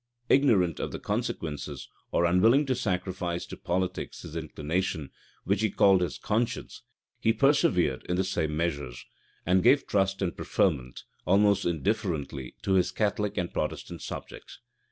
Ignorant 0.29 0.79
of 0.79 0.91
the 0.91 0.97
consequences, 0.97 1.87
or 2.11 2.25
unwilling 2.25 2.65
to 2.65 2.73
sacrifice 2.73 3.45
to 3.45 3.55
politics 3.55 4.23
his 4.23 4.35
inclination, 4.35 5.11
which 5.43 5.61
he 5.61 5.69
called 5.69 6.01
his 6.01 6.17
conscience, 6.17 6.81
he 7.19 7.31
persevered 7.31 8.03
in 8.09 8.15
the 8.15 8.23
same 8.23 8.57
measures, 8.57 9.05
and 9.45 9.61
gave 9.61 9.85
trust 9.85 10.23
and 10.23 10.35
preferment, 10.35 11.03
almost 11.27 11.65
indifferently, 11.65 12.55
to 12.63 12.73
his 12.73 12.91
Catholic 12.91 13.37
and 13.37 13.53
Protestant 13.53 14.01
subjects. 14.01 14.57